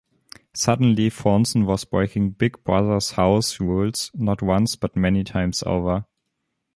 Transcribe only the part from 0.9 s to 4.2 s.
Franzen was breaking Big Brother's house rules,